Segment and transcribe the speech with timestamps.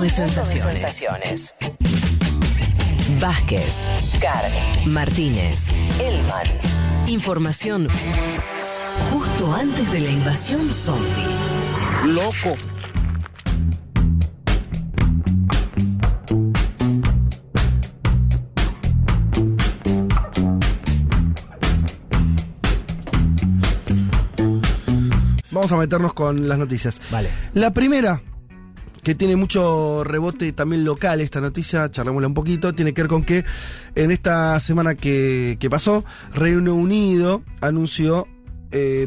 [0.00, 1.54] De sensaciones.
[3.20, 3.70] Vázquez,
[4.18, 4.50] Carg,
[4.86, 5.58] Martínez,
[6.00, 6.46] Elman.
[7.06, 7.86] Información
[9.10, 11.04] justo antes de la invasión zombie.
[12.06, 12.56] Loco.
[25.52, 27.02] Vamos a meternos con las noticias.
[27.10, 27.28] Vale.
[27.52, 28.22] La primera,
[29.02, 33.24] que tiene mucho rebote también local, esta noticia, charlémosla un poquito, tiene que ver con
[33.24, 33.44] que
[33.94, 36.04] en esta semana que, que pasó,
[36.34, 38.28] Reino Unido anunció
[38.72, 39.06] eh,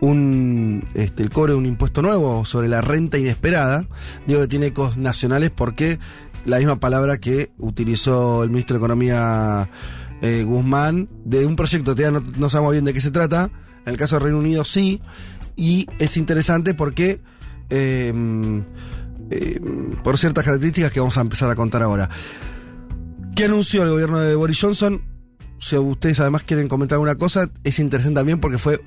[0.00, 3.86] un este, el cobre de un impuesto nuevo sobre la renta inesperada.
[4.26, 5.98] Digo que tiene ecos nacionales porque
[6.44, 9.68] la misma palabra que utilizó el ministro de Economía
[10.22, 13.50] eh, Guzmán de un proyecto, todavía no, no sabemos bien de qué se trata.
[13.84, 15.00] En el caso del Reino Unido sí.
[15.56, 17.20] Y es interesante porque
[17.70, 18.12] eh,
[19.30, 19.60] eh,
[20.04, 22.08] por ciertas características que vamos a empezar a contar ahora.
[23.34, 25.02] ¿Qué anunció el gobierno de Boris Johnson?
[25.58, 28.80] Si ustedes además quieren comentar alguna cosa, es interesante también porque fue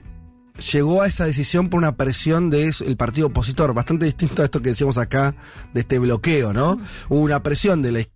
[0.74, 4.70] llegó a esa decisión por una presión del partido opositor, bastante distinto a esto que
[4.70, 5.36] decíamos acá,
[5.74, 6.78] de este bloqueo, ¿no?
[7.08, 8.08] Hubo una presión del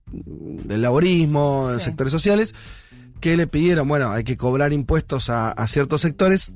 [0.67, 1.85] laborismo, de Sí.
[1.85, 2.53] sectores sociales,
[3.21, 6.51] que le pidieron, bueno, hay que cobrar impuestos a, a ciertos sectores.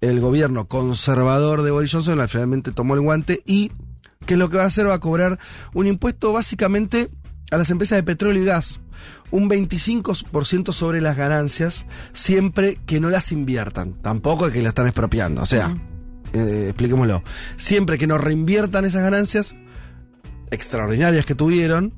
[0.00, 3.70] El gobierno conservador de Boris Johnson finalmente tomó el guante y,
[4.26, 4.86] ¿qué es lo que va a hacer?
[4.88, 5.38] Va a cobrar
[5.74, 7.10] un impuesto básicamente
[7.50, 8.80] a las empresas de petróleo y gas.
[9.30, 13.92] Un 25% sobre las ganancias, siempre que no las inviertan.
[14.02, 15.42] Tampoco es que las están expropiando.
[15.42, 15.74] O sea,
[16.32, 17.22] eh, expliquémoslo.
[17.56, 19.54] Siempre que no reinviertan esas ganancias
[20.50, 21.92] extraordinarias que tuvieron,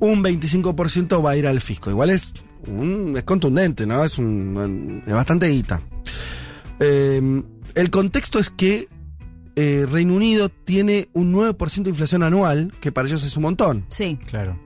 [0.00, 1.90] un 25% va a ir al fisco.
[1.90, 2.32] Igual es,
[2.66, 4.04] un- es contundente, ¿no?
[4.04, 5.80] Es, un, es bastante guita.
[6.80, 7.42] Eh,
[7.74, 8.88] el contexto es que
[9.56, 13.86] eh, Reino Unido tiene un 9% de inflación anual, que para ellos es un montón.
[13.88, 14.18] Sí.
[14.26, 14.58] Claro.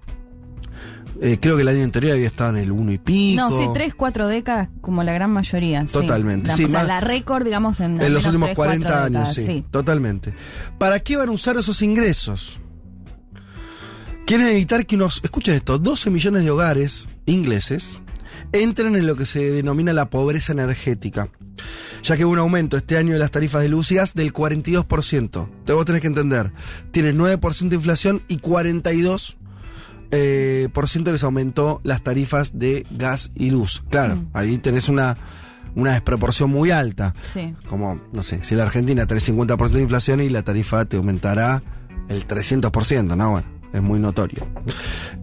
[1.21, 3.41] Eh, creo que el año anterior había estado en el 1 y pico.
[3.41, 5.87] No, sí, tres, cuatro décadas como la gran mayoría.
[5.87, 5.93] sí.
[5.93, 9.05] Totalmente, La, sí, o sea, la récord, digamos, en, En los últimos tres, cuatro 40
[9.05, 10.35] años, décadas, sí, Totalmente.
[10.79, 12.59] ¿Para qué van a usar esos ingresos?
[14.27, 17.99] Quieren evitar que unos, escuchen esto, 12 millones de hogares ingleses
[18.53, 21.29] entren en lo que se denomina la pobreza energética.
[22.03, 24.33] Ya que hubo un aumento este año de las tarifas de luz y gas del
[24.33, 25.15] 42%.
[25.23, 26.53] Entonces vos tenés que entender,
[26.91, 29.37] tienes 9% de inflación y 42%
[30.15, 33.83] eh, por ciento les aumentó las tarifas de gas y luz.
[33.91, 34.27] Claro, Mm.
[34.35, 35.17] ahí tenés una,
[35.75, 37.15] una desproporción muy alta.
[37.23, 37.55] Sí.
[37.67, 41.63] Como, no sé, si la Argentina tenés 50% de inflación y la tarifa te aumentará
[42.11, 43.31] el 300%, ¿no?
[43.31, 44.47] Bueno, es muy notorio.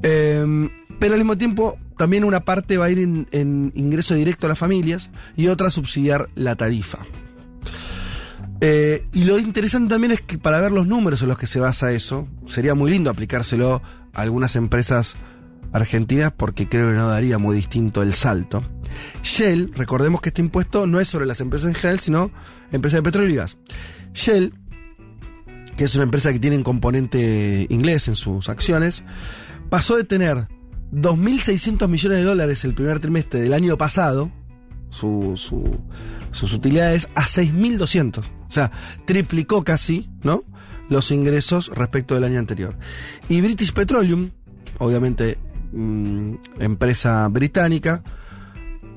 [0.02, 4.50] Eh, pero al mismo tiempo, también una parte va a ir en, ingreso directo a
[4.50, 7.00] las familias y otra subsidiar la tarifa.
[8.62, 11.60] Eh, y lo interesante también es que para ver los números en los que se
[11.60, 13.82] basa eso, sería muy lindo aplicárselo
[14.14, 15.18] a algunas empresas
[15.74, 18.64] argentinas porque creo que no daría muy distinto el salto.
[19.22, 22.32] Shell, recordemos que este impuesto no es sobre las empresas en general, sino
[22.72, 23.58] empresas de petróleo y gas.
[24.14, 24.54] Shell,
[25.76, 29.04] que es una empresa que tiene un componente inglés en sus acciones,
[29.70, 30.48] pasó de tener
[30.92, 34.32] 2.600 millones de dólares el primer trimestre del año pasado,
[34.90, 35.78] su- su-
[36.32, 38.20] sus utilidades, a 6.200.
[38.48, 38.72] O sea,
[39.06, 40.44] triplicó casi, ¿no?
[40.90, 42.76] Los ingresos respecto del año anterior.
[43.28, 44.32] Y British Petroleum,
[44.80, 45.38] obviamente
[45.72, 48.04] mm, empresa británica,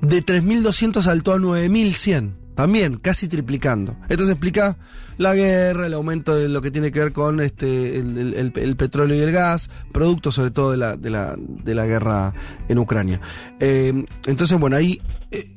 [0.00, 2.32] de 3.200 saltó a 9.100.
[2.62, 3.96] También, casi triplicando.
[4.08, 4.76] Esto se explica
[5.18, 9.20] la guerra, el aumento de lo que tiene que ver con este, el, petróleo y
[9.20, 12.32] el gas, producto sobre todo de la, de la, de la guerra
[12.68, 13.20] en Ucrania.
[13.58, 15.02] Eh, entonces, bueno, ahí
[15.32, 15.50] eh,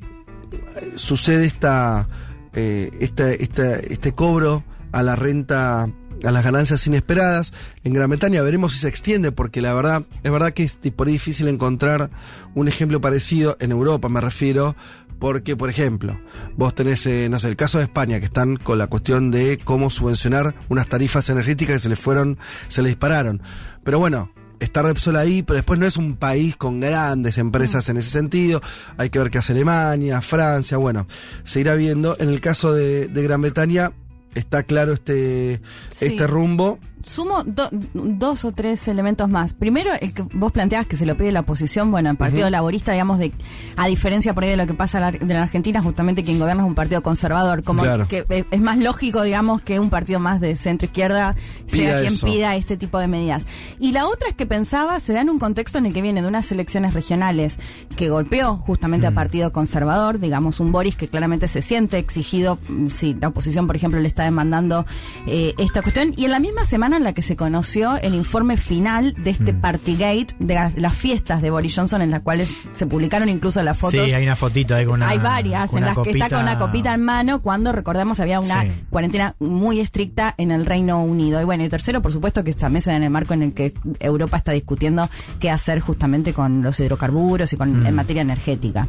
[0.96, 2.08] sucede esta,
[2.54, 7.54] eh, esta, esta- este cobro a la renta, a las ganancias inesperadas.
[7.84, 11.06] En Gran Bretaña veremos si se extiende, porque la verdad, es verdad que es por
[11.08, 12.10] difícil encontrar
[12.56, 14.76] un ejemplo parecido en Europa, me refiero.
[15.20, 16.20] Porque, por ejemplo,
[16.56, 19.60] vos tenés, eh, no sé, el caso de España, que están con la cuestión de
[19.64, 22.38] cómo subvencionar unas tarifas energéticas que se les fueron,
[22.68, 23.42] se les dispararon.
[23.84, 27.98] Pero bueno, está Repsol ahí, pero después no es un país con grandes empresas en
[27.98, 28.62] ese sentido.
[28.98, 31.08] Hay que ver qué hace Alemania, Francia, bueno,
[31.44, 32.16] se irá viendo.
[32.20, 33.92] En el caso de, de Gran Bretaña,
[34.34, 35.62] está claro este,
[35.92, 36.06] Sí.
[36.08, 36.80] este rumbo.
[37.06, 39.54] Sumo do- dos o tres elementos más.
[39.54, 42.94] Primero, el que vos planteabas que se lo pide la oposición, bueno, el Partido Laborista,
[42.94, 43.32] digamos, de
[43.78, 46.40] a diferencia por ahí de lo que pasa en la, de la Argentina, justamente quien
[46.40, 48.08] gobierna es un partido conservador, como Claro.
[48.08, 51.36] que eh, es más lógico, digamos, que un partido más de centro izquierda
[51.68, 52.26] sea quien eso.
[52.26, 53.46] pida este tipo de medidas.
[53.80, 56.24] Y la otra es que pensaba, se da en un contexto en el que viene
[56.24, 57.60] de unas elecciones regionales
[57.96, 62.88] que golpeó justamente al Partido Conservador, digamos, un Boris que claramente se siente exigido, mm,
[62.90, 64.88] si la oposición, por ejemplo, le está demandando
[65.28, 68.14] eh, esta cuestión, y en la misma semana semana en la que se conoció el
[68.16, 69.62] informe final de este Mm.
[69.62, 73.78] Partygate, de las, las fiestas de Boris Johnson, en las cuales se publicaron incluso las
[73.78, 74.06] fotos.
[74.06, 75.10] Sí, hay una fotito una.
[75.10, 78.62] Hay varias en las que está con una copita en mano cuando recordemos había una
[78.64, 78.72] Sí.
[78.90, 81.42] cuarentena muy estricta en el Reino Unido.
[81.42, 83.74] Y bueno, y tercero, por supuesto, que esta mesa en el marco en el que
[84.00, 85.10] Europa está discutiendo
[85.40, 87.86] qué hacer justamente con los hidrocarburos y con Mm.
[87.88, 88.88] en materia energética.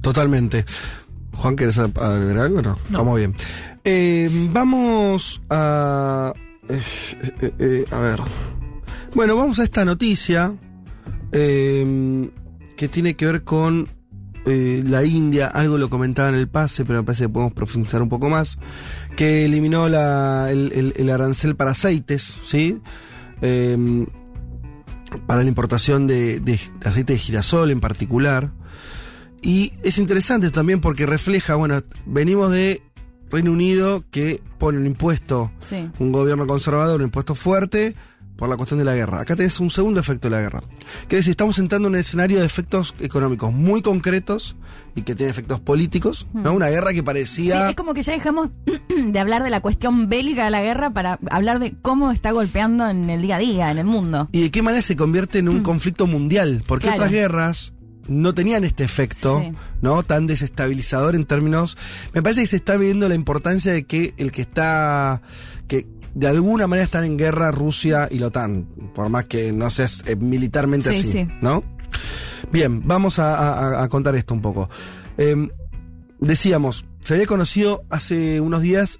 [0.00, 0.64] Totalmente.
[1.34, 2.62] Juan, ¿quieres agregar algo?
[2.62, 3.34] No, estamos bien.
[3.84, 6.32] Eh, vamos a.
[6.68, 6.82] eh,
[7.42, 8.20] eh, eh, a ver.
[9.14, 10.54] Bueno, vamos a esta noticia
[11.32, 12.30] eh,
[12.76, 13.88] que tiene que ver con
[14.44, 15.48] la India.
[15.48, 18.58] Algo lo comentaba en el pase, pero me parece que podemos profundizar un poco más.
[19.14, 19.94] Que eliminó el,
[20.72, 22.80] el- el arancel para aceites, ¿sí?
[23.42, 24.06] Eh,
[25.26, 28.52] para la importación de, de aceite de girasol en particular.
[29.42, 32.82] Y es interesante también porque refleja, bueno, venimos de
[33.30, 35.88] Reino Unido que pone un impuesto, Sí.
[35.98, 37.94] un gobierno conservador, un impuesto fuerte
[38.36, 39.20] por la cuestión de la guerra.
[39.20, 40.60] Acá tenés un segundo efecto de la guerra.
[41.08, 44.54] Quiere decir, estamos entrando en un escenario de efectos económicos muy concretos
[44.94, 46.52] y que tiene efectos políticos, ¿no?
[46.52, 47.70] Una guerra que Sí, parecía...
[47.70, 48.50] es como que ya dejamos
[49.10, 52.88] de hablar de la cuestión bélica de la guerra para hablar de cómo está golpeando
[52.88, 54.28] en el día a día, en el mundo.
[54.30, 56.86] y de qué manera se convierte en un conflicto mundial, porque.
[56.86, 56.98] Claro.
[57.02, 57.72] otras guerras
[58.08, 59.52] no tenían este efecto, Sí.
[59.82, 60.02] ¿no?
[60.02, 61.76] Tan desestabilizador en términos.
[62.14, 65.22] Me parece que se está viendo la importancia de que el que está.
[65.66, 69.68] que de alguna manera están en guerra Rusia y la OTAN, por más que no
[69.70, 71.28] sea eh, militarmente Sí, así, sí.
[71.42, 71.62] ¿no?
[72.50, 73.36] Bien, vamos a,
[73.80, 74.68] a- a contar esto un poco.
[75.18, 75.48] Eh,
[76.18, 78.98] decíamos, se había conocido hace unos días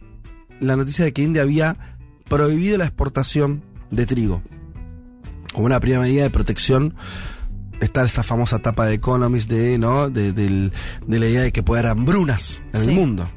[0.60, 4.42] la noticia de que India había prohibido la exportación de trigo.
[5.54, 6.94] Como una primera medida de protección
[7.80, 10.10] está esa famosa tapa de Economist de, ¿no?
[10.10, 10.72] de, del-
[11.06, 12.88] de la idea de que puede haber hambrunas en Sí.
[12.88, 13.28] el mundo.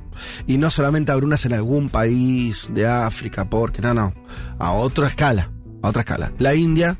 [0.47, 4.13] Y no solamente hambrunas en algún país de África, porque no, no,
[4.59, 5.49] a otra escala,
[5.81, 6.31] a otra escala.
[6.37, 6.97] La India,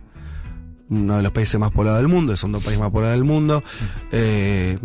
[0.89, 3.63] uno de los países más poblados del mundo, el segundo país más poblado del mundo,
[4.11, 4.79] eh,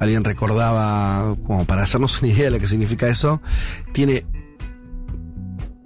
[0.00, 3.42] alguien recordaba, como para hacernos una idea de lo que significa eso,
[3.92, 4.24] tiene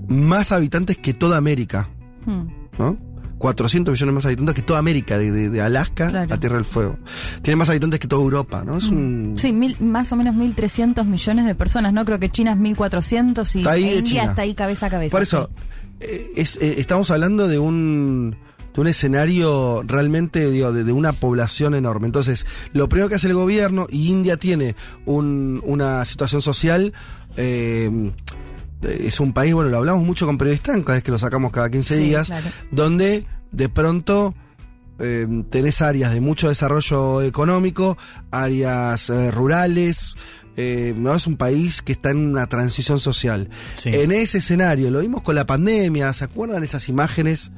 [0.09, 1.89] más habitantes que toda América.
[2.27, 2.47] Hmm.
[2.79, 2.97] ¿no?
[3.39, 6.35] 400 millones más habitantes que toda América, de, de- de Alaska Claro.
[6.35, 6.99] a Tierra del Fuego.
[7.43, 8.77] Tiene más habitantes que toda Europa, ¿no?
[8.79, 9.35] Es un...
[9.37, 12.05] Sí, mil, más o menos 1.300 millones de personas, ¿no?
[12.05, 14.25] Creo que China es 1.400 y Está ahí de India China.
[14.25, 15.13] está ahí cabeza a cabeza.
[15.13, 15.49] Por eso,
[16.01, 18.37] eh, es, eh, estamos hablando de un,
[18.75, 22.07] de un escenario realmente, digo, de, de una población enorme.
[22.07, 24.75] Entonces, lo primero que hace el gobierno, y India tiene
[25.07, 26.93] un- una situación social,
[27.37, 28.13] eh,
[28.83, 31.71] es un país, bueno, lo hablamos mucho con periodistas, cada vez que lo sacamos cada
[31.71, 32.47] 15 Sí, días, claro.
[32.71, 34.35] donde de pronto
[34.99, 37.97] eh, tenés áreas de mucho desarrollo económico,
[38.31, 40.15] áreas eh, rurales,
[40.57, 43.49] eh, no es un país que está en una transición social.
[43.75, 43.91] Sí.
[43.93, 47.53] En ese escenario, lo vimos con la pandemia, ¿se acuerdan esas imágenes?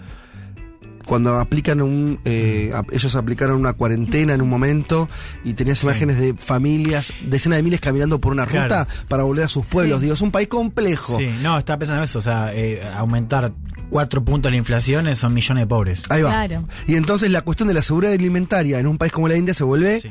[1.06, 2.20] Cuando aplican un.
[2.24, 5.08] eh, ellos aplicaron una cuarentena en un momento
[5.44, 5.86] y tenías Sí.
[5.86, 8.64] imágenes de familias, decenas de miles caminando por una Claro.
[8.84, 9.98] ruta para volver a sus pueblos.
[9.98, 10.02] Sí.
[10.04, 11.16] Digo, es un país complejo.
[11.18, 13.52] Sí, no, estaba pensando eso, o sea, eh, aumentar
[13.88, 16.02] cuatro puntos la inflación eh, son millones de pobres.
[16.10, 16.30] Ahí va.
[16.30, 16.68] Claro.
[16.86, 19.64] Y entonces la cuestión de la seguridad alimentaria en un país como la India se
[19.64, 20.10] vuelve Sí.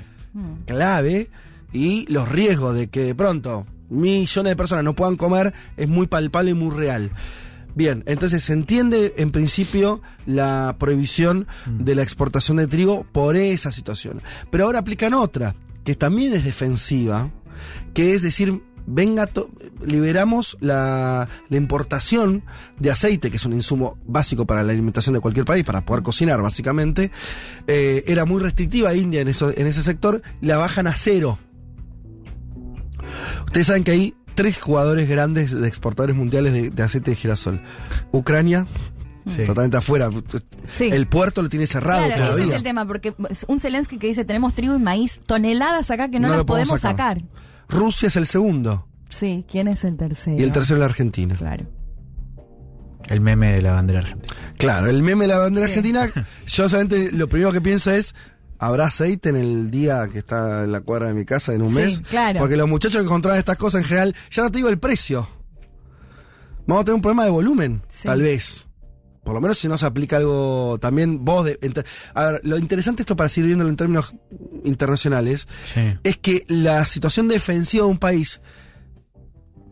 [0.65, 1.30] Clave
[1.71, 6.07] y los riesgos de que de pronto millones de personas no puedan comer es muy
[6.07, 7.12] palpable y muy real.
[7.79, 13.71] Bien, entonces se entiende en principio la prohibición de la exportación de trigo por esa
[13.71, 14.21] situación.
[14.51, 17.31] Pero ahora aplican otra, que también es defensiva,
[17.94, 19.30] que es decir, venga,
[19.81, 22.44] liberamos la, la importación
[22.80, 26.04] de aceite, que es un insumo básico para la alimentación de cualquier país, para poder
[26.04, 27.11] cocinar básicamente.
[27.65, 31.39] Eh, era muy restrictiva India en, eso, en ese sector, la bajan a cero.
[33.45, 37.61] Ustedes saben que hay tres jugadores grandes de exportadores mundiales de, de aceite de girasol.
[38.11, 38.65] Ucrania,
[39.27, 39.43] Sí.
[39.45, 40.09] totalmente afuera.
[40.65, 40.89] Sí.
[40.91, 42.45] El puerto lo tiene cerrado Claro, ese todavía.
[42.45, 46.09] es el tema, porque es un Zelensky que dice tenemos trigo y maíz, toneladas acá
[46.09, 47.19] que no, No las lo podemos podemos sacar.
[47.19, 47.29] sacar.
[47.67, 50.39] Rusia es el segundo Sí, ¿quién es el tercero?
[50.39, 51.35] y el tercero es la Argentina.
[51.35, 51.65] Claro.
[53.07, 54.35] El meme de la bandera argentina.
[54.57, 55.73] Claro, el meme de la bandera Sí.
[55.73, 56.07] argentina,
[56.47, 58.15] yo solamente lo primero que pienso es,
[58.59, 61.69] ¿habrá aceite en el día que está en la cuadra de mi casa en un
[61.69, 61.99] Sí, mes?
[62.01, 62.39] claro.
[62.39, 65.28] Porque los muchachos que encontraban estas cosas en general, ya no te digo el precio.
[66.68, 68.04] Vamos a tener un problema de volumen, Sí.
[68.07, 68.66] tal vez.
[69.23, 71.59] Por lo menos si no se aplica algo también vos de...
[71.61, 74.13] enter- A ver, lo interesante esto para seguir viéndolo en términos
[74.63, 75.81] internacionales, Sí.
[76.04, 78.39] es que la situación defensiva de un país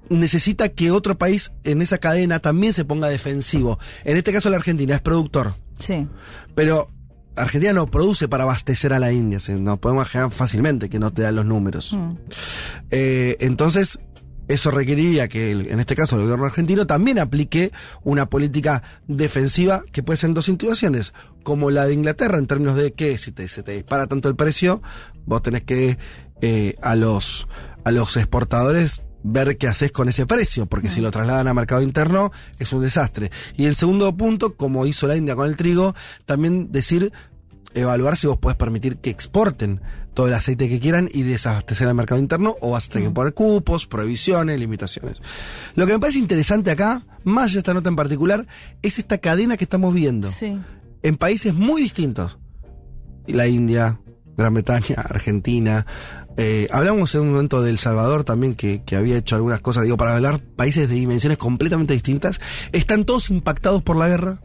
[0.10, 3.78] necesita que otro país en esa cadena también se ponga defensivo.
[4.06, 6.08] En este caso la Argentina es productor, Sí.
[6.56, 6.90] pero
[7.38, 11.12] Argentina no produce para abastecer a la India, se- nos podemos imaginar fácilmente que no
[11.14, 11.94] te dan los números.
[11.94, 12.12] Mm.
[12.92, 14.00] Eh, entonces,
[14.48, 17.72] eso requeriría que, el- en este caso, el gobierno argentino también aplique
[18.04, 21.14] una política defensiva que puede ser en dos situaciones,
[21.44, 24.36] como la de Inglaterra, en términos de que si te, se te dispara tanto el
[24.36, 24.82] precio,
[25.26, 25.98] vos tenés que
[26.42, 27.48] eh, a los
[27.84, 31.82] a los exportadores ver qué haces con ese precio, porque si lo trasladan a mercado
[31.82, 33.32] interno es un desastre.
[33.58, 35.96] Y el segundo punto, como hizo la India con el trigo,
[36.26, 37.12] también decir
[37.74, 39.82] evaluar si vos podés permitir que exporten
[40.14, 43.14] todo el aceite que quieran y desabastecer al mercado interno o vas a tener que
[43.14, 45.22] poner cupos, prohibiciones, limitaciones.
[45.76, 48.48] Lo que me parece interesante acá, más esta nota en particular,
[48.82, 50.58] es esta cadena que estamos viendo Sí.
[51.04, 52.40] en países muy distintos.
[53.28, 54.00] La India,
[54.38, 55.86] Gran Bretaña, Argentina.
[56.38, 59.84] Eh, hablamos en un momento de El Salvador también, que, que había hecho algunas cosas,
[59.84, 62.40] digo, para hablar países de dimensiones completamente distintas.
[62.72, 64.42] Están todos impactados por la guerra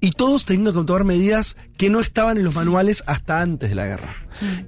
[0.00, 3.74] y todos teniendo que tomar medidas que no estaban en los manuales hasta antes de
[3.74, 4.14] la guerra.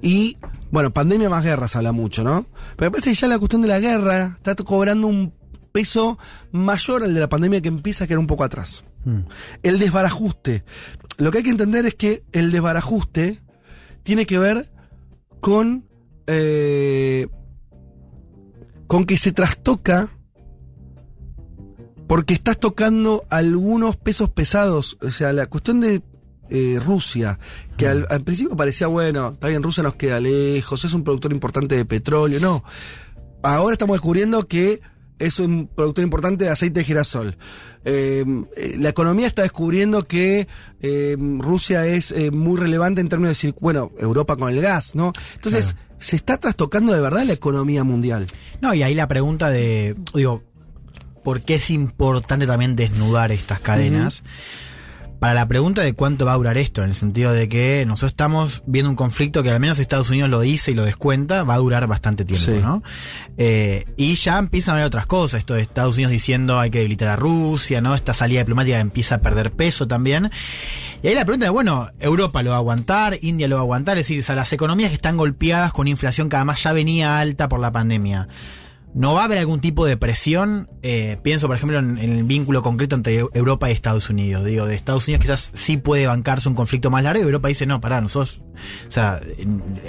[0.01, 0.37] Y,
[0.71, 2.47] bueno, pandemia más guerra se habla mucho, ¿no?
[2.75, 5.33] Pero me parece que ya la cuestión de la guerra está cobrando un
[5.71, 6.19] peso
[6.51, 8.83] mayor al de la pandemia que empieza a quedar un poco atrás.
[9.63, 10.63] El desbarajuste.
[11.17, 13.39] Lo que hay que entender es que el desbarajuste
[14.03, 14.71] tiene que ver
[15.39, 15.87] con.
[16.27, 17.27] Eh,
[18.87, 20.09] con que se trastoca.
[22.07, 24.97] Porque estás tocando algunos pesos pesados.
[25.01, 26.01] O sea, la cuestión de
[26.49, 27.39] eh, Rusia,
[27.77, 31.31] que al, al principio parecía, bueno, está bien, Rusia nos queda lejos, es un productor
[31.31, 32.41] importante de petróleo.
[32.41, 32.65] No.
[33.41, 34.81] Ahora estamos descubriendo que
[35.19, 37.37] es un productor importante de aceite de girasol.
[37.85, 38.25] Eh,
[38.77, 40.49] la economía está descubriendo que
[40.81, 45.13] eh, Rusia es muy relevante en términos de decir, bueno, Europa con el gas, ¿no?
[45.35, 48.27] Entonces, se está trastocando de verdad la economía mundial.
[48.59, 50.43] No, y ahí la pregunta de, digo,
[51.23, 54.23] ¿por qué es importante también desnudar estas cadenas?
[55.21, 58.13] Para la pregunta de cuánto va a durar esto, en el sentido de que nosotros
[58.13, 61.53] estamos viendo un conflicto que al menos Estados Unidos lo dice y lo descuenta, va
[61.53, 62.59] a durar bastante tiempo, Sí.
[62.59, 62.81] ¿no?
[63.37, 66.79] Eh, y ya empiezan a ver otras cosas, esto de Estados Unidos diciendo hay que
[66.79, 67.93] debilitar a Rusia, ¿no?
[67.93, 70.31] Esta salida diplomática empieza a perder peso también.
[71.03, 73.65] Y ahí la pregunta es, bueno, Europa lo va a aguantar, India lo va a
[73.65, 76.73] aguantar, es decir, o sea, las economías que están golpeadas con inflación que además ya
[76.73, 78.27] venía alta por la pandemia.
[78.93, 80.69] ¿No va a haber algún tipo de presión?
[80.81, 84.43] Eh, pienso, por ejemplo, en, en el vínculo concreto entre Europa y Estados Unidos.
[84.43, 87.65] Digo, de Estados Unidos quizás sí puede bancarse un conflicto más largo y Europa dice,
[87.65, 88.41] no, pará, nosotros,
[88.87, 89.21] o sea,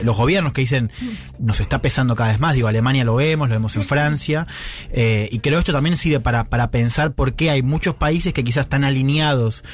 [0.02, 0.92] los gobiernos que dicen,
[1.40, 4.47] nos está pesando cada vez más, digo, Alemania lo vemos, lo vemos en Francia,
[4.90, 8.44] eh, y creo esto también sirve para, para pensar por qué hay muchos países que
[8.44, 9.64] quizás están alineados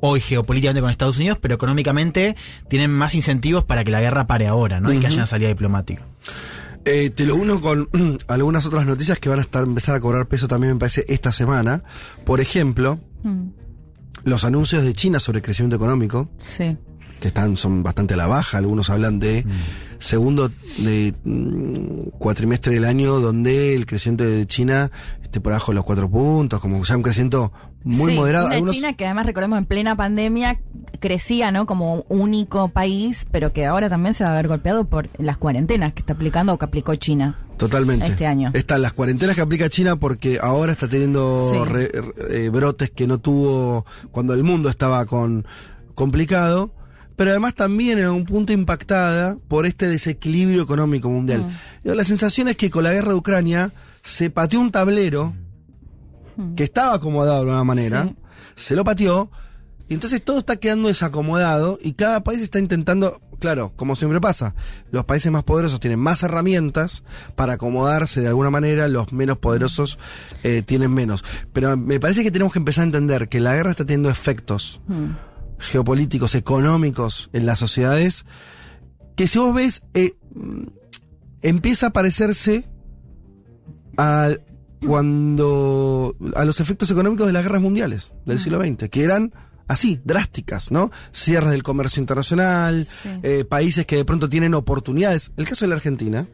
[0.00, 2.36] hoy geopolíticamente con Estados Unidos, pero económicamente
[2.68, 4.92] tienen más incentivos para que la guerra pare ahora, ¿no?
[4.92, 6.02] Y que haya una salida diplomática.
[6.84, 7.88] Eh, te lo uno con
[8.28, 11.32] algunas otras noticias que van a estar empezar a cobrar peso también me parece esta
[11.32, 11.82] semana.
[12.24, 13.50] Por ejemplo, Mm,
[14.24, 16.76] los anuncios de China sobre crecimiento económico, Sí.
[17.20, 18.58] que están son bastante a la baja.
[18.58, 19.46] Algunos hablan de
[19.98, 24.90] segundo de, mm, cuatrimestre del año donde el crecimiento de China
[25.22, 27.52] esté por abajo de los cuatro puntos, como ya un crecimiento
[27.84, 28.46] muy Sí, moderado.
[28.46, 30.60] Una Algunos- China que además recordemos en plena pandemia
[31.00, 31.66] crecía, ¿no?
[31.66, 35.92] Como único país, pero que ahora también se va a ver golpeado por las cuarentenas
[35.92, 37.38] que está aplicando o que aplicó China.
[37.58, 38.06] Totalmente.
[38.06, 38.50] este año.
[38.54, 41.70] Están las cuarentenas que aplica China porque ahora está teniendo Sí.
[41.70, 45.46] re- re- eh, brotes que no tuvo cuando el mundo estaba con
[45.94, 46.72] complicado.
[47.14, 51.46] Pero además también en algún punto impactada por este desequilibrio económico mundial.
[51.84, 51.88] Mm.
[51.90, 53.70] La sensación es que con la guerra de Ucrania
[54.02, 55.34] se pateó un tablero
[56.56, 58.04] que estaba acomodado de alguna manera.
[58.04, 58.16] Sí.
[58.56, 59.30] se lo pateó,
[59.88, 64.54] y entonces todo está quedando desacomodado y cada país está intentando, claro, como siempre pasa,
[64.90, 67.02] los países más poderosos tienen más herramientas
[67.34, 69.98] para acomodarse de alguna manera, los menos poderosos
[70.44, 71.24] eh, tienen menos.
[71.52, 74.80] Pero me parece que tenemos que empezar a entender que la guerra está teniendo efectos
[74.86, 75.10] Mm.
[75.58, 78.24] geopolíticos, económicos en las sociedades,
[79.16, 80.66] que si vos ves, eh, mm,
[81.42, 82.68] empieza a parecerse
[83.98, 84.30] a
[84.86, 89.32] cuando a los efectos económicos de las guerras mundiales del siglo XX, que eran
[89.68, 90.90] así, drásticas, ¿no?
[91.12, 93.08] Cierres del comercio internacional, Sí.
[93.22, 95.32] eh, países que de pronto tienen oportunidades.
[95.36, 96.26] El caso de la Argentina,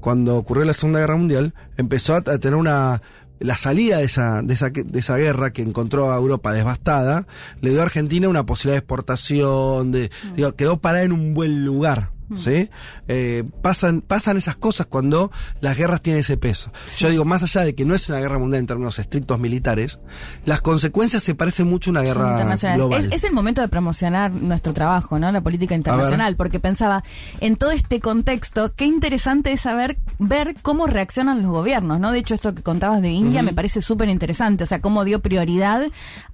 [0.00, 3.00] cuando ocurrió la Segunda Guerra Mundial, empezó a, a tener una
[3.40, 7.26] la salida de esa, de esa de esa guerra que encontró a Europa devastada,
[7.60, 11.64] le dio a Argentina una posibilidad de exportación, de, digo, quedó parada en un buen
[11.64, 12.10] lugar.
[12.34, 12.70] ¿Sí?
[13.08, 16.72] Eh, pasan, pasan esas cosas cuando las guerras tienen ese peso.
[16.98, 20.00] Yo digo, más allá de que no es una guerra mundial en términos estrictos militares,
[20.44, 23.04] las consecuencias se parecen mucho a una guerra global.
[23.06, 25.30] Es, es el momento de promocionar nuestro trabajo, ¿no?
[25.32, 27.04] La política internacional, porque pensaba,
[27.40, 32.10] en todo este contexto, qué interesante es saber, ver cómo reaccionan los gobiernos, ¿no?
[32.12, 35.20] De hecho, esto que contabas de India me parece súper interesante, o sea, cómo dio
[35.20, 35.82] prioridad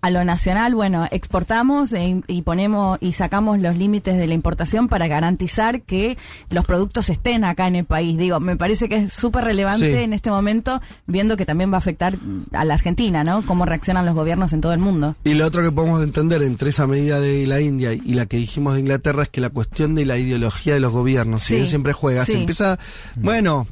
[0.00, 4.88] a lo nacional, bueno, exportamos e- y ponemos y sacamos los límites de la importación
[4.88, 6.16] para garantizar que
[6.50, 8.16] los productos estén acá en el país.
[8.18, 9.99] Digo, me parece que es súper relevante Sí.
[10.02, 12.16] en este momento, viendo que también va a afectar
[12.52, 13.42] a la Argentina, ¿no?
[13.46, 15.16] Cómo reaccionan los gobiernos en todo el mundo.
[15.25, 18.37] Y lo otro que podemos entender entre esa medida de la India y la que
[18.37, 21.66] dijimos de Inglaterra es que la cuestión de la ideología de los gobiernos, si bien
[21.66, 22.78] siempre juega, se empieza,
[23.16, 23.66] bueno,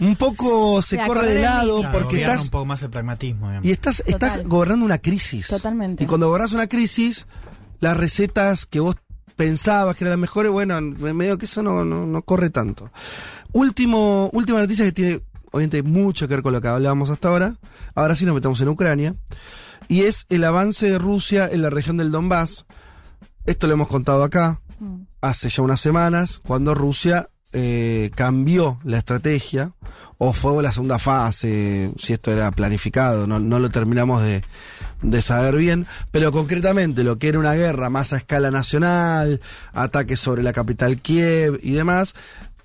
[0.00, 1.80] un poco se corre de lado.
[1.80, 3.46] Claro, porque estás un poco más el pragmatismo.
[3.48, 3.66] digamos.
[3.66, 5.46] y estás, estás gobernando una crisis.
[5.48, 6.02] Totalmente.
[6.02, 7.26] Y cuando gobernás una crisis,
[7.80, 8.96] las recetas que vos
[9.36, 12.90] pensabas que eran las mejores, bueno, medio que eso no, no, no corre tanto.
[13.52, 17.56] Último, última noticia que tiene, obviamente, mucho que ver con lo que hablábamos hasta ahora.
[17.94, 19.14] Ahora sí nos metemos en Ucrania.
[19.88, 22.64] Y es el avance de Rusia en la región del Donbass.
[23.44, 25.06] Esto lo hemos contado acá Mm.
[25.20, 29.72] hace ya unas semanas, cuando Rusia eh, cambió la estrategia,
[30.18, 34.42] o fue la segunda fase, si esto era planificado, no, no lo terminamos de,
[35.02, 39.40] de saber bien, pero concretamente lo que era una guerra más a escala nacional,
[39.72, 42.14] ataques sobre la capital Kiev y demás,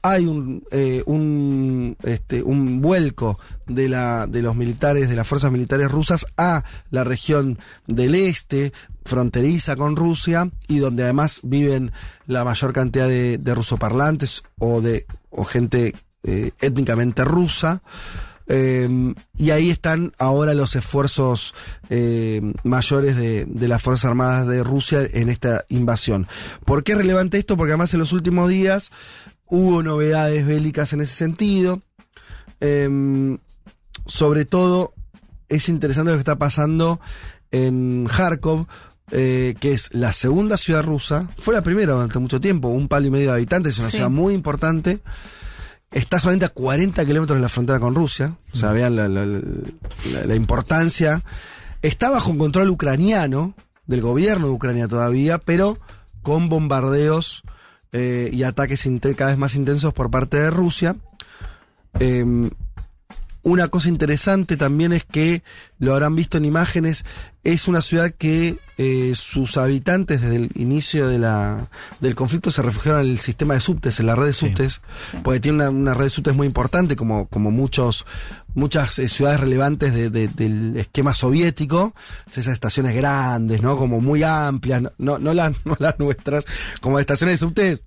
[0.01, 5.51] hay un, eh, un, este, un vuelco de, la, de los militares, de las fuerzas
[5.51, 8.74] militares rusas a la región del este,
[9.06, 11.91] fronteriza con Rusia, y donde además viven
[12.27, 15.06] la mayor cantidad de, rusoparlantes o de
[15.48, 17.82] gente eh, étnicamente rusa.
[18.51, 21.53] Eh, y ahí están ahora los esfuerzos
[21.91, 26.27] eh, mayores de, de las Fuerzas Armadas de Rusia en esta invasión.
[26.65, 27.56] ¿Por qué es relevante esto?
[27.56, 28.89] Porque además en los últimos días
[29.50, 31.82] hubo novedades bélicas en ese sentido.
[32.62, 33.38] Eh,
[34.06, 34.94] sobre todo
[35.48, 37.00] es interesante lo que está pasando
[37.51, 38.68] en Kharkov,
[39.12, 41.29] eh, que es la segunda ciudad rusa.
[41.38, 43.98] Fue la primera durante mucho tiempo, un palo y medio de habitantes, es una Sí.
[43.98, 45.00] ciudad muy importante.
[45.91, 48.36] Está solamente a 40 kilómetros de la frontera con Rusia.
[48.53, 51.24] O sea, vean la, la- la- la importancia.
[51.82, 53.56] Está bajo control ucraniano,
[53.88, 55.79] del gobierno de Ucrania todavía, pero
[56.22, 57.41] con bombardeos
[57.91, 60.96] eh, y ataques cada vez más intensos por parte de Rusia.
[62.00, 62.50] Eh,
[63.41, 65.43] una cosa interesante también es que,
[65.79, 67.05] lo habrán visto en imágenes,
[67.43, 71.69] es una ciudad que eh, sus habitantes desde el inicio de la,
[72.01, 74.47] del conflicto se refugiaron en el sistema de subtes, en la red de Sí.
[74.47, 74.82] subtes,
[75.23, 78.06] porque tiene una, una red de subtes muy importante, como, como muchos,
[78.56, 81.93] muchas eh, ciudades relevantes de- de- del esquema soviético,
[82.30, 83.78] esas estaciones grandes, ¿no?
[83.78, 86.45] Como muy amplias, no, no, las, no las nuestras,
[86.82, 87.84] como estaciones de subtes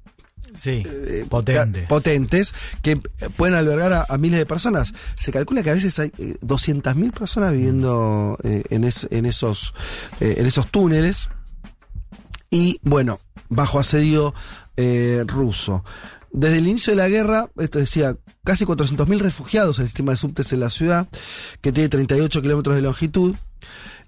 [0.54, 1.82] Sí, eh, potente.
[1.82, 3.00] ca- potentes que eh,
[3.36, 4.92] pueden albergar a, a miles de personas.
[5.16, 9.74] Se calcula que a veces hay eh, 200.000 personas viviendo eh, en, es- en, esos,
[10.20, 11.28] eh, en esos túneles.
[12.50, 14.34] Y bueno, bajo asedio
[14.76, 15.84] eh, ruso.
[16.32, 20.18] Desde el inicio de la guerra, esto decía, casi 400.000 refugiados en el sistema de
[20.18, 21.08] subtes en la ciudad,
[21.60, 23.34] que tiene 38 kilómetros de longitud.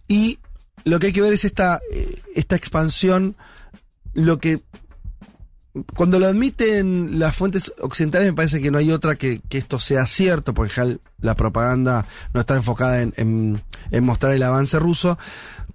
[0.09, 0.39] Y
[0.85, 3.37] lo que hay que ver es esta, eh, esta expansión,
[4.15, 4.61] lo que
[5.97, 9.81] cuando lo admiten las fuentes occidentales, me parece que no hay otra que, que esto
[9.81, 15.19] sea cierto, porque la propaganda no está enfocada en, en- en mostrar el avance ruso.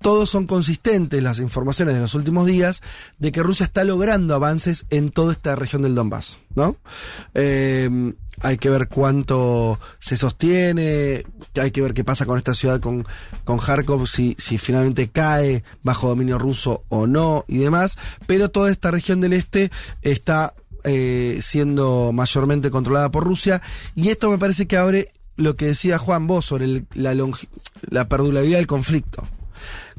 [0.01, 2.81] Todos son consistentes las informaciones de los últimos días
[3.17, 6.77] de que Rusia está logrando avances en toda esta región del Donbass, ¿no?
[7.33, 11.23] Eh, hay que ver cuánto se sostiene,
[11.60, 13.06] hay que ver qué pasa con esta ciudad, con,
[13.43, 17.97] con Kharkov, si, si finalmente cae bajo dominio ruso o no y demás,
[18.28, 19.71] pero toda esta región del este
[20.02, 23.62] está eh, siendo mayormente controlada por Rusia.
[23.95, 27.13] Y esto me parece que abre lo que decía Juan vos sobre el- la,
[27.89, 29.28] la perdurabilidad del conflicto,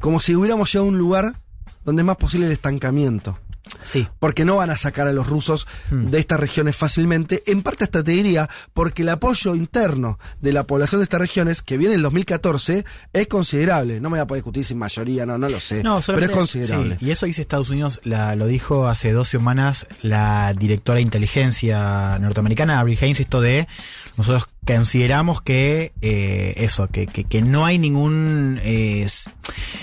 [0.01, 1.35] como si hubiéramos llegado a un lugar
[1.85, 3.39] donde es más posible el estancamiento
[3.83, 4.09] Sí.
[4.19, 7.43] porque no van a sacar a los rusos de estas regiones fácilmente.
[7.47, 11.63] En parte hasta te diría, porque el apoyo interno de la población de estas regiones,
[11.63, 14.01] que viene en el 2014, es considerable.
[14.01, 15.83] No me voy a poder discutir sin mayoría, no, no lo sé.
[15.83, 16.97] No, pero es considerable.
[16.99, 21.03] sí, y eso dice Estados Unidos, la, lo dijo hace dos semanas la directora de
[21.03, 23.67] inteligencia norteamericana, Avril Haines, esto de
[24.17, 29.07] nosotros consideramos que eh, eso, que, que, que no hay ningún eh,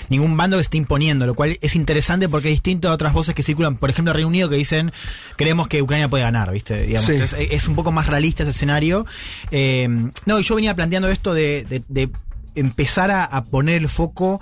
[0.10, 3.34] ningún bando que esté imponiendo, lo cual es interesante porque es distinto a otras voces
[3.36, 4.92] que circulan, por ejemplo, en Reino Unido que dicen
[5.36, 6.84] creemos que Ucrania puede ganar, ¿viste?
[6.84, 7.14] Digamos, Sí.
[7.14, 9.06] Entonces, es un poco más realista ese escenario.
[9.52, 9.88] Eh,
[10.26, 12.10] no, y yo venía planteando esto de, de- de
[12.56, 14.40] empezar a, a poner el foco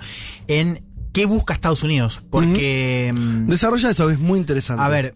[0.48, 2.22] en qué busca Estados Unidos.
[2.30, 4.82] Porque, mm, Desarrolla eso, es muy interesante.
[4.82, 5.14] a ver,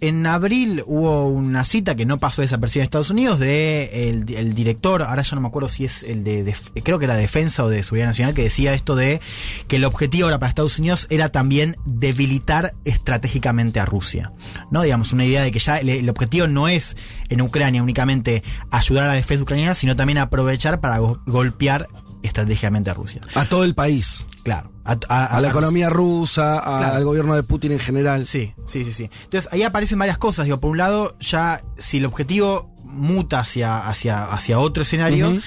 [0.00, 4.54] en abril hubo una cita que no pasó desapercibida en Estados Unidos de el, el
[4.54, 7.64] director, ahora ya no me acuerdo si es el de, de- creo que era Defensa
[7.64, 9.20] o de Seguridad Nacional, que decía esto de
[9.66, 14.32] que el objetivo ahora para Estados Unidos era también debilitar estratégicamente a Rusia.
[14.70, 14.82] ¿No?
[14.82, 16.96] Digamos, una idea de que ya el, el objetivo no es
[17.30, 21.88] en Ucrania únicamente ayudar a la defensa ucraniana, sino también aprovechar para go- golpear
[22.22, 23.22] estratégicamente a Rusia.
[23.34, 24.26] A todo el país.
[24.42, 24.70] Claro.
[24.84, 26.94] A, a- A la economía rusa, a- Claro.
[26.96, 28.26] al gobierno de Putin en general.
[28.26, 29.10] Sí, sí, sí, sí.
[29.24, 30.44] Entonces ahí aparecen varias cosas.
[30.44, 35.38] Digo, por un lado, ya si el objetivo muta hacia, hacia, hacia otro escenario,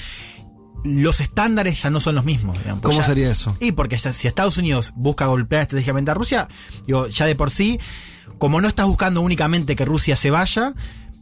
[0.83, 2.57] los estándares ya no son los mismos.
[2.59, 2.81] digamos.
[2.81, 3.55] ¿Cómo ya- sería eso?
[3.59, 6.47] Y porque si Estados Unidos busca golpear estratégicamente a Rusia,
[6.85, 7.79] digo, ya de por sí,
[8.37, 10.73] como no estás buscando únicamente que Rusia se vaya,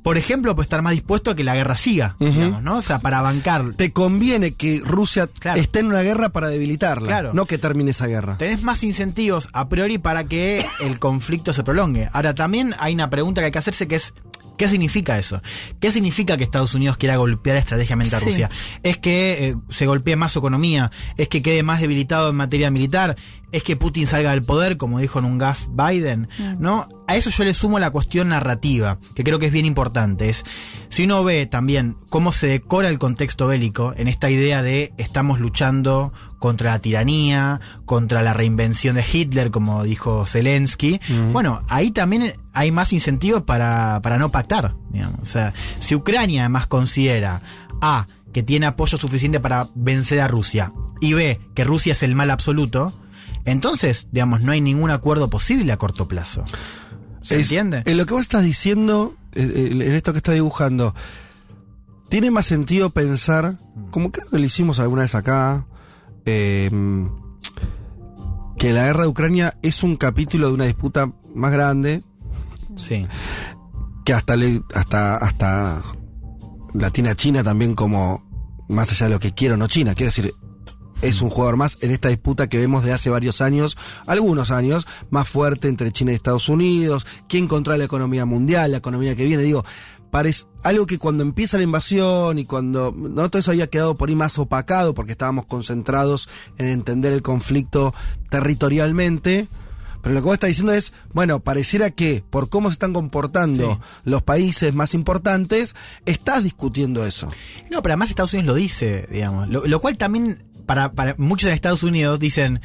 [0.06, 2.78] por ejemplo, puede estar más dispuesto a que la guerra siga, digamos, ¿no?
[2.78, 3.74] O sea, para bancar.
[3.76, 5.60] Te conviene que Rusia Claro.
[5.60, 7.32] esté en una guerra para debilitarla, Claro.
[7.34, 8.38] no que termine esa guerra.
[8.38, 12.08] Tenés más incentivos a priori para que el conflicto se prolongue.
[12.14, 14.14] Ahora, también hay una pregunta que hay que hacerse que es,
[14.60, 15.42] ¿qué significa eso?
[15.80, 18.26] ¿Qué significa que Estados Unidos quiera golpear estratégicamente a Sí.
[18.26, 18.52] Rusia?
[18.84, 20.92] ¿Es que eh, se golpee más su economía?
[21.18, 23.16] ¿Es que quede más debilitado en materia militar?
[23.56, 26.28] ¿Es que Putin salga del poder, como dijo en un gaf Biden?
[26.60, 26.90] ¿No?
[27.08, 30.28] A eso yo le sumo la cuestión narrativa, que creo que es bien importante.
[30.28, 30.44] Es,
[30.90, 35.40] si uno ve también cómo se decora el contexto bélico en esta idea de estamos
[35.40, 41.00] luchando contra la tiranía, contra la reinvención de Hitler, como dijo Zelensky,
[41.32, 44.76] bueno, ahí también hay más incentivos para, para no pactar.
[44.90, 45.22] Digamos.
[45.22, 47.42] O sea, si Ucrania además considera
[47.80, 52.16] A, que tiene apoyo suficiente para vencer a Rusia, y B, que Rusia es el
[52.16, 52.94] mal absoluto,
[53.46, 56.44] entonces, digamos, no hay ningún acuerdo posible a corto plazo.
[57.22, 57.84] ¿Se Es- entiende?
[57.86, 60.94] En lo que vos estás diciendo, eh, eh, en esto que estás dibujando,
[62.10, 63.58] tiene más sentido pensar,
[63.92, 65.66] como creo que lo hicimos alguna vez acá,
[66.26, 66.70] eh,
[68.58, 72.04] que la guerra de Ucrania es un capítulo de una disputa más grande,
[72.78, 73.06] Sí.
[74.06, 75.82] que hasta le, hasta hasta
[76.74, 78.24] la tiene a China también como
[78.70, 80.34] más allá de lo que quiero no China quiero decir
[81.02, 83.78] es un jugador más en esta disputa que vemos de hace varios años,
[84.08, 88.78] algunos años, más fuerte entre China y Estados Unidos, quién controla la economía mundial, la
[88.78, 89.64] economía que viene, digo,
[90.12, 94.08] parece algo que cuando empieza la invasión y cuando no todo eso había quedado por
[94.10, 97.94] ahí más opacado porque estábamos concentrados en entender el conflicto
[98.30, 99.48] territorialmente,
[100.02, 103.74] pero lo que vos estás diciendo es, bueno, pareciera que por cómo se están comportando
[103.74, 103.80] Sí.
[104.06, 107.28] los países más importantes, estás discutiendo eso.
[107.72, 109.50] No, pero además Estados Unidos lo dice, digamos.
[109.50, 112.62] Lo, lo cual también, para, para muchos en Estados Unidos dicen,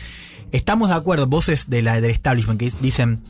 [0.53, 3.21] estamos de acuerdo, voces de la, del establishment que dicen,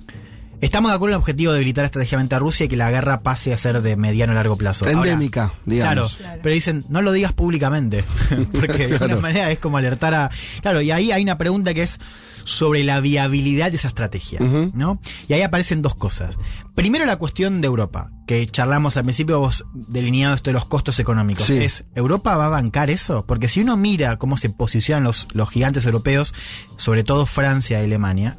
[0.61, 3.23] estamos de acuerdo en el objetivo de debilitar estratégicamente a Rusia y que la guerra
[3.23, 4.85] pase a ser de mediano a largo plazo.
[4.85, 6.17] Ahora, Endémica, digamos.
[6.17, 8.05] Claro, pero dicen, no lo digas públicamente,
[8.53, 10.31] porque de alguna manera es como alertar a...
[10.63, 12.01] Claro, y ahí hay una pregunta que es
[12.45, 14.41] sobre la viabilidad de esa estrategia.
[14.41, 15.01] ¿no?
[15.29, 16.39] Y ahí aparecen dos cosas.
[16.75, 20.99] Primero la cuestión de Europa, que charlamos al principio vos delineado esto de los costos
[20.99, 21.45] económicos.
[21.45, 21.59] Sí.
[21.59, 23.25] Es, ¿Europa va a bancar eso?
[23.27, 26.35] Porque si uno mira cómo se posicionan los, los gigantes europeos,
[26.77, 28.39] sobre todo Francia y Alemania,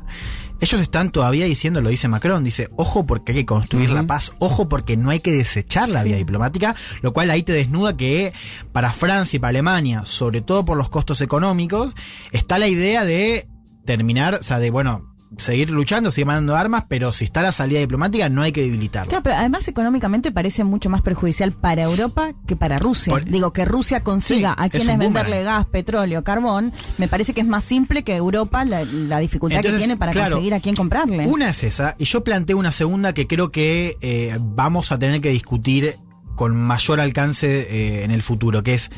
[0.62, 4.32] ellos están todavía diciendo, lo dice Macron, dice, ojo porque hay que construir la paz,
[4.40, 8.32] ojo porque no hay que desechar la vía diplomática, lo cual ahí te desnuda que
[8.72, 11.96] para Francia y para Alemania, sobre todo por los costos económicos,
[12.32, 13.48] está la idea de
[13.86, 17.80] terminar, o sea, de, bueno, seguir luchando, seguir mandando armas, pero si está la salida
[17.80, 19.10] diplomática no hay que debilitarla.
[19.10, 23.12] Claro, pero además económicamente parece mucho más perjudicial para Europa que para Rusia.
[23.12, 27.34] Por- Digo, que Rusia consiga Sí, a es quienes venderle gas, petróleo, carbón, me parece
[27.34, 30.54] que es más simple que Europa la, la dificultad Entonces, que tiene para claro, conseguir
[30.54, 31.26] a quién comprarle.
[31.28, 35.22] Una es esa, y yo planteo una segunda que creo que eh, vamos a tener
[35.22, 35.96] que discutir
[36.36, 38.90] con mayor alcance eh, en el futuro, que es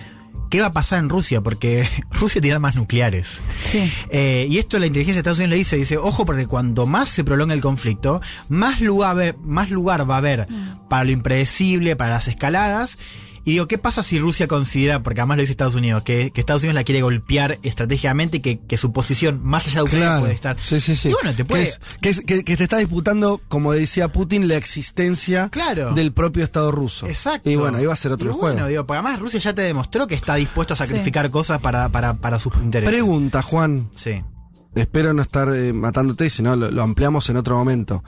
[0.53, 3.39] qué va a pasar en Rusia, porque Rusia tiene armas nucleares.
[3.59, 3.91] Sí.
[4.11, 7.09] Eh, y esto la inteligencia de Estados Unidos le dice, dice, ojo, porque cuanto más
[7.09, 10.47] se prolonga el conflicto, más lugar, más lugar va a haber
[10.89, 12.99] para lo impredecible, para las escaladas.
[13.45, 16.39] Y digo, ¿qué pasa si Rusia considera, porque además lo dice Estados Unidos, que, que
[16.39, 20.05] Estados Unidos la quiere golpear estratégicamente y que, que su posición más allá de Ucrania
[20.07, 20.21] Claro.
[20.21, 20.57] puede estar?
[20.61, 21.09] Sí, sí, sí.
[21.09, 21.63] Y bueno, te puede...
[21.63, 25.93] que, es- que, es- que- que te está disputando, como decía Putin, la existencia Claro.
[25.93, 27.07] del propio Estado ruso.
[27.07, 27.49] Exacto.
[27.49, 28.67] Y bueno, ahí va a ser otro Y el bueno, juego.
[28.69, 32.13] digo, porque además Rusia ya te demostró que está dispuesto a sacrificar cosas para, para,
[32.15, 32.93] para sus intereses.
[32.93, 33.89] Pregunta, Juan.
[33.95, 34.21] Sí.
[34.75, 38.03] Espero no estar eh, matándote, si no lo, lo ampliamos en otro momento.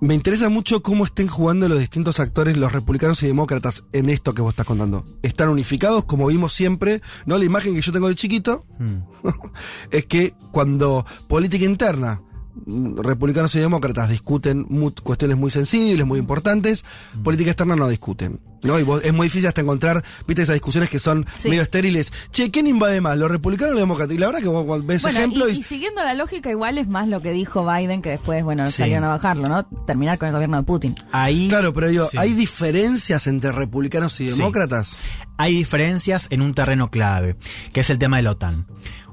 [0.00, 4.32] Me interesa mucho cómo estén jugando los distintos actores, los republicanos y demócratas, en esto
[4.32, 5.04] que vos estás contando.
[5.22, 7.02] ¿Están unificados, como vimos siempre?
[7.26, 7.36] ¿No?
[7.36, 8.98] La imagen que yo tengo de chiquito Mm.
[9.90, 12.22] es que cuando política interna,
[12.66, 14.64] republicanos y demócratas discuten
[15.02, 16.84] cuestiones muy sensibles, muy importantes,
[17.22, 18.40] política externa no discuten.
[18.62, 18.76] ¿no?
[18.76, 21.48] Y vos- es muy difícil hasta encontrar, viste, esas discusiones que son Sí.
[21.48, 22.12] medio estériles.
[22.32, 24.16] Che, ¿quién invade más, los republicanos o los demócratas?
[24.16, 26.76] Y la verdad que vos, ves Bueno, ejemplos y, y- y siguiendo la lógica, igual
[26.78, 28.72] es más lo que dijo Biden, que después, bueno, Sí.
[28.72, 29.64] salieron a bajarlo, ¿no?
[29.86, 30.96] Terminar con el gobierno de Putin.
[31.12, 32.18] Ahí, Claro, pero digo, Sí.
[32.18, 34.36] ¿hay diferencias entre republicanos y Sí.
[34.36, 34.96] demócratas?
[35.40, 37.36] hay diferencias en un terreno clave,
[37.72, 38.66] que es el tema de la OTAN.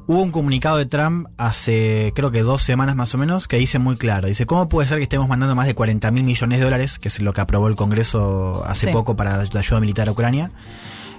[0.07, 3.79] Hubo un comunicado de Trump hace creo que dos semanas más o menos que dice
[3.79, 6.65] muy claro, dice, ¿cómo puede ser que estemos mandando más de 40 mil millones de
[6.65, 8.93] dólares, que es lo que aprobó el Congreso hace Sí.
[8.93, 10.51] poco para la ayuda militar a Ucrania?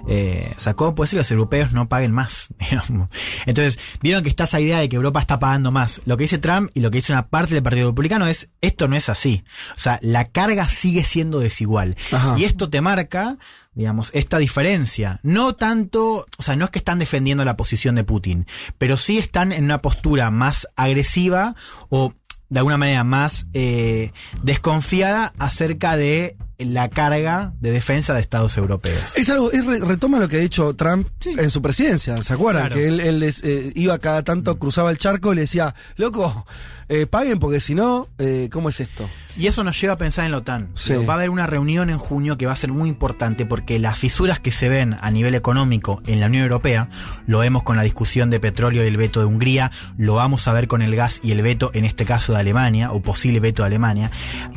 [0.07, 2.47] Eh, o sea, ¿cómo puede ser que los europeos no paguen más?
[3.45, 6.01] Entonces, vieron que está esa idea de que Europa está pagando más.
[6.05, 8.87] Lo que dice Trump y lo que dice una parte del Partido Republicano es, esto
[8.87, 9.43] no es así.
[9.75, 11.95] O sea, la carga sigue siendo desigual.
[12.11, 12.35] Ajá.
[12.37, 13.37] Y esto te marca
[13.77, 15.19] digamos, esta diferencia.
[15.21, 18.47] No tanto, o sea, no es que están defendiendo la posición de Putin,
[18.79, 21.55] pero sí están en una postura más agresiva
[21.89, 22.11] o
[22.49, 29.13] de alguna manera más eh, desconfiada acerca de la carga de defensa de Estados europeos.
[29.15, 31.35] Es algo, es re- retoma lo que ha dicho Trump Sí.
[31.37, 32.63] en su presidencia, ¿se acuerdan?
[32.67, 32.75] Claro.
[32.75, 36.45] Que él, él les, eh, iba cada tanto, cruzaba el charco y le decía, loco,
[36.89, 39.07] eh, paguen porque si no, eh, ¿cómo es esto?
[39.37, 40.69] Y eso nos lleva a pensar en la OTAN.
[40.73, 40.93] Sí.
[40.93, 43.97] Va a haber una reunión en junio que va a ser muy importante porque las
[43.97, 46.89] fisuras que se ven a nivel económico en la Unión Europea,
[47.25, 50.53] lo vemos con la discusión de petróleo y el veto de Hungría, lo vamos a
[50.53, 53.63] ver con el gas y el veto, en este caso de Alemania, o posible veto
[53.63, 54.11] de Alemania.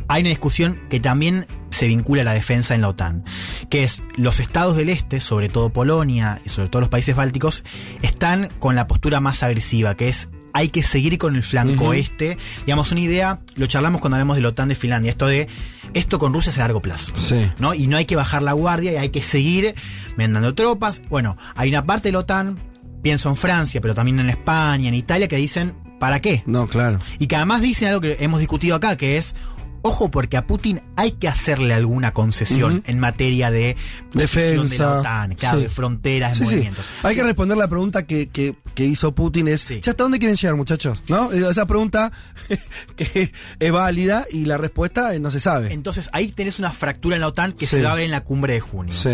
[0.07, 3.23] Hay una discusión que también se vincula a la defensa en la OTAN,
[3.69, 7.63] que es los estados del este, sobre todo Polonia y sobre todo los países bálticos,
[8.01, 12.37] están con la postura más agresiva, que es hay que seguir con el flanco este.
[12.65, 15.47] Digamos, una idea, lo charlamos cuando hablamos de la OTAN de Finlandia, esto de,
[15.93, 17.11] esto con Rusia es a largo plazo.
[17.15, 17.49] Sí.
[17.59, 17.73] ¿no?
[17.73, 19.75] Y no hay que bajar la guardia y hay que seguir
[20.17, 21.01] mandando tropas.
[21.09, 22.57] Bueno, hay una parte de la OTAN,
[23.01, 26.43] pienso en Francia, pero también en España, en Italia, que dicen, ¿para qué?
[26.45, 26.99] No, claro.
[27.19, 29.35] Y que además dicen algo que hemos discutido acá, que es,
[29.81, 33.75] ojo, porque a Putin hay que hacerle alguna concesión en materia de
[34.11, 34.83] posición de Defensa.
[34.83, 35.63] la OTAN, claro, Sí.
[35.63, 36.55] de fronteras, de Sí, sí.
[36.55, 36.85] movimientos.
[37.03, 39.79] Hay que responder la pregunta que, que, que hizo Putin es, Sí.
[39.81, 41.01] ¿ya hasta dónde quieren llegar, muchachos?
[41.07, 41.31] ¿No?
[41.31, 42.11] Eh, Esa pregunta
[42.95, 45.73] que es válida y la respuesta eh, no se sabe.
[45.73, 48.23] Entonces ahí tenés una fractura en la OTAN que se va a ver en la
[48.23, 48.93] cumbre de junio.
[48.93, 49.09] Sí.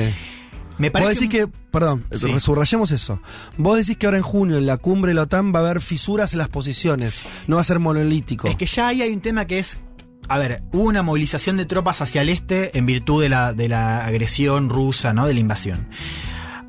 [0.78, 2.40] Me Vos parece decís un- que, perdón, Sí.
[2.40, 3.20] subrayemos eso.
[3.58, 5.82] Vos decís que ahora en junio en la cumbre de la OTAN va a haber
[5.82, 8.48] fisuras en las posiciones, no va a ser monolítico.
[8.48, 9.80] Es que ya ahí hay un tema que es.
[10.30, 13.70] A ver, hubo una movilización de tropas hacia el este en virtud de la, de
[13.70, 15.26] la agresión rusa, ¿no?
[15.26, 15.88] De la invasión.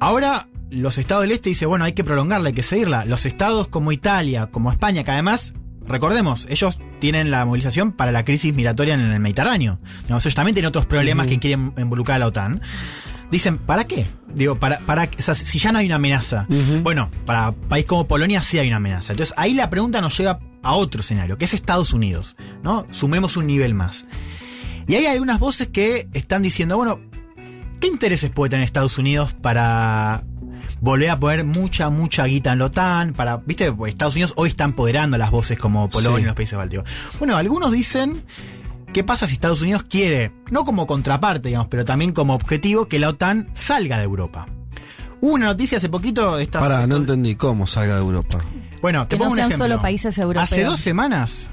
[0.01, 3.05] Ahora, los estados del este dicen, bueno, hay que prolongarla, hay que seguirla.
[3.05, 5.55] Los estados como Italia, como España, que además,
[5.87, 9.81] recordemos, ellos tienen la movilización para la crisis migratoria en el Mediterráneo.
[10.09, 12.61] Ellos también tienen otros problemas que quieren involucrar a la OTAN.
[13.31, 14.07] Dicen, ¿para qué?
[14.35, 16.47] Digo, para, para, o sea, si ya no hay una amenaza.
[16.83, 19.12] Bueno, para país como Polonia sí hay una amenaza.
[19.12, 22.87] Entonces ahí la pregunta nos lleva a otro escenario, que es Estados Unidos, ¿no?
[22.90, 24.07] Sumemos un nivel más.
[24.87, 27.01] Y ahí hay algunas voces que están diciendo, bueno,
[27.81, 30.25] ¿qué intereses puede tener Estados Unidos para
[30.81, 33.12] volver a poner mucha, mucha guita en la OTAN?
[33.12, 36.23] Para, viste, Estados Unidos hoy está empoderando las voces como Polonia Sí.
[36.23, 36.90] y los países bálticos.
[37.18, 38.25] Bueno, algunos dicen,
[38.94, 42.99] ¿qué pasa si Estados Unidos quiere, no como contraparte, digamos, pero también como objetivo, que
[42.99, 44.47] la OTAN salga de Europa?
[45.21, 46.47] Hubo una noticia hace poquito de.
[46.47, 48.38] Pará, no entendí cómo salga de Europa.
[48.81, 49.64] Bueno, te Que no pongo un sean ejemplo.
[49.67, 50.53] solo países europeos.
[50.53, 51.51] Hace dos semanas,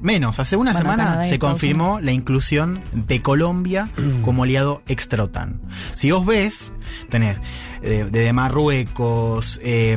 [0.00, 3.88] menos, hace una Bueno, semana se confirmó la inclusión de Colombia
[4.22, 5.60] como aliado extra OTAN.
[5.94, 6.72] Si vos ves,
[7.10, 7.38] tenés
[7.82, 9.96] eh, desde Marruecos, eh,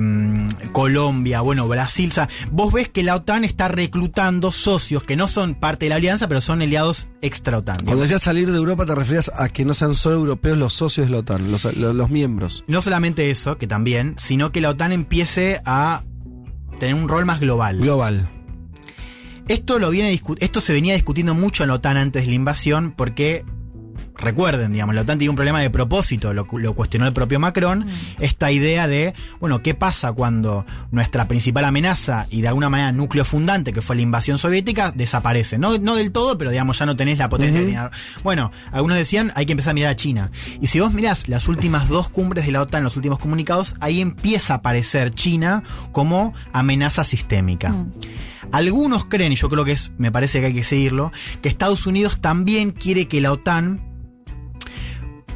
[0.72, 5.28] Colombia, bueno, Brasil, o sea, vos ves que la OTAN está reclutando socios que no
[5.28, 7.78] son parte de la alianza, pero son aliados extra OTAN.
[7.84, 11.08] Cuando decías salir de Europa te referías a que no sean solo europeos los socios
[11.08, 12.64] de la OTAN, los, los- los miembros.
[12.68, 16.04] No solamente eso, que también, sino que la OTAN empiece a
[16.80, 17.78] tener un rol más global.
[17.78, 18.30] Global.
[19.48, 22.94] Esto, lo viene esto se venía discutiendo mucho en la OTAN antes de la invasión
[22.96, 23.46] porque,
[24.22, 27.40] recuerden, digamos, la OTAN tiene un problema de propósito, lo, cu- lo cuestionó el propio
[27.40, 27.86] Macron,
[28.20, 33.24] esta idea de, bueno, ¿qué pasa cuando nuestra principal amenaza y de alguna manera núcleo
[33.26, 35.58] fundante, que fue la invasión soviética, desaparece?
[35.58, 37.92] No, no del todo, pero digamos, ya no tenés la potencia que tenía.
[38.24, 40.32] Bueno, algunos decían, hay que empezar a mirar a China.
[40.62, 44.02] Y si vos mirás las últimas dos cumbres de la OTAN, los últimos comunicados, ahí
[44.02, 47.70] empieza a aparecer China como amenaza sistémica.
[47.70, 47.92] Mm.
[48.52, 51.86] Algunos creen, y yo creo que es, me parece que hay que seguirlo, que Estados
[51.86, 53.80] Unidos también quiere que la OTAN,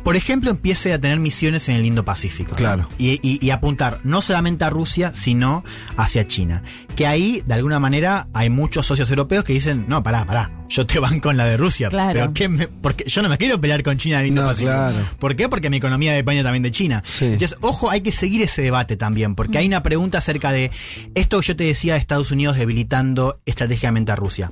[0.03, 2.51] por ejemplo, empiece a tener misiones en el Indo-Pacífico.
[2.51, 2.57] ¿no?
[2.57, 2.89] Claro.
[2.97, 5.63] Y, y- y apuntar no solamente a Rusia, sino
[5.97, 6.63] hacia China.
[6.95, 10.85] Que ahí, de alguna manera, hay muchos socios europeos que dicen, no, pará, pará, yo
[10.85, 11.89] te banco en la de Rusia.
[11.89, 12.13] Claro.
[12.13, 14.95] Pero ¿qué me- porque yo no me quiero pelear con China el No, claro.
[15.19, 15.49] ¿Por qué?
[15.49, 17.01] Porque mi economía depende también de China.
[17.05, 17.25] Sí.
[17.25, 20.69] Entonces, ojo, hay que seguir ese debate también, porque hay una pregunta acerca de
[21.15, 24.51] esto que yo te decía de Estados Unidos debilitando estratégicamente a Rusia.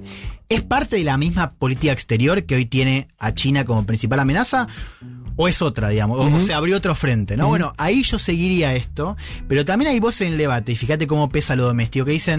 [0.50, 4.68] ¿Es parte de la misma política exterior que hoy tiene a China como principal amenaza?
[5.38, 6.20] ¿O es otra, digamos?
[6.20, 7.48] O- O, se abrió otro frente, ¿no?
[7.48, 9.16] Bueno, ahí yo seguiría esto,
[9.48, 12.31] pero también hay voces en el debate, y fíjate cómo pesa lo doméstico, que dicen,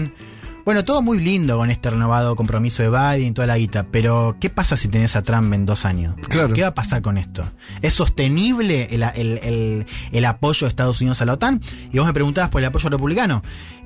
[0.65, 4.37] Bueno, todo muy lindo con este renovado compromiso de Biden y toda la guita, pero
[4.39, 6.15] ¿qué pasa si tenés a Trump en dos años?
[6.29, 6.53] Claro.
[6.53, 7.43] ¿Qué va a pasar con esto?
[7.81, 11.59] ¿Es sostenible el, el- el- el apoyo de Estados Unidos a la OTAN?
[11.91, 13.43] Y vos me preguntabas por el apoyo republicano.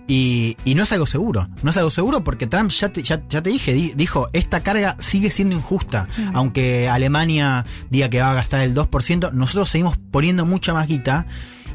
[0.10, 1.50] Y, y no es algo seguro.
[1.64, 4.62] No es algo seguro porque Trump, ya te, ya, ya te dije, di- dijo, esta
[4.62, 6.08] carga sigue siendo injusta.
[6.34, 11.26] Aunque Alemania diga que va a gastar el 2%, nosotros seguimos poniendo mucha más guita.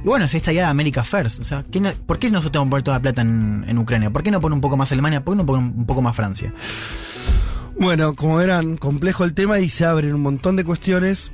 [0.05, 1.41] Y bueno, es esta idea de America First.
[1.41, 3.79] O sea, ¿qué no- ¿por qué nosotros tenemos que poner toda la plata en, en
[3.79, 4.11] Ucrania?
[4.11, 5.25] ¿Por qué no pone un poco más Alemania?
[5.25, 6.53] ¿Por qué no pone un poco más Francia?
[7.79, 11.33] Bueno, como verán, complejo el tema y se abren un montón de cuestiones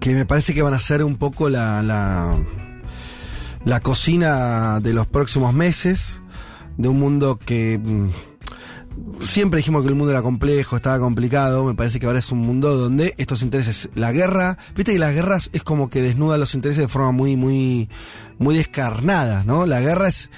[0.00, 2.36] que me parece que van a ser un poco la, la,
[3.64, 6.20] la cocina de los próximos meses,
[6.76, 8.08] de un mundo que mm,
[9.24, 12.38] siempre dijimos que el mundo era complejo, estaba complicado, me parece que ahora es un
[12.38, 16.54] mundo donde estos intereses, la guerra, viste que las guerras es como que desnuda los
[16.54, 17.88] intereses de forma muy, muy,
[18.38, 19.66] muy descarnada, ¿no?
[19.66, 20.30] La guerra es,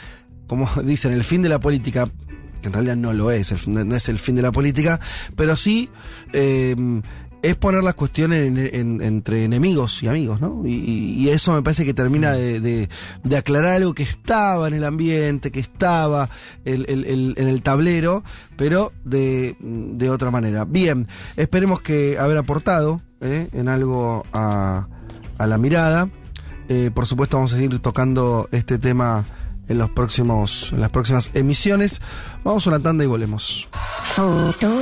[0.46, 2.08] como dicen, el fin de la política,
[2.62, 5.00] que en realidad no lo es, no es el fin de la política,
[5.36, 5.90] pero sí
[6.32, 6.74] eh,
[7.46, 10.62] es poner las cuestiones en- en- entre enemigos y amigos, ¿no?
[10.66, 12.88] Y, eso me parece que termina de,
[13.36, 16.28] aclarar algo que estaba en el ambiente, que estaba
[16.64, 18.22] en el tablero,
[18.56, 19.56] pero de,
[20.10, 20.64] otra manera.
[20.64, 23.48] Bien, esperemos que haber aportado ¿eh?
[23.52, 24.88] en algo a,
[25.38, 26.08] la mirada.
[26.68, 29.24] Eh, por supuesto vamos a seguir tocando este tema
[29.68, 32.00] en los próximos las próximas emisiones.
[32.44, 33.68] Vamos a una tanda y volvemos.
[34.14, 34.72] Futuro.